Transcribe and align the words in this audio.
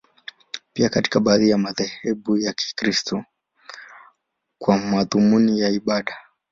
Pia 0.73 0.89
katika 0.89 1.19
baadhi 1.19 1.49
ya 1.49 1.57
madhehebu 1.57 2.37
ya 2.37 2.53
Kikristo, 2.53 3.25
kwa 4.57 4.77
madhumuni 4.77 5.59
ya 5.59 5.69
ibada. 5.69 6.17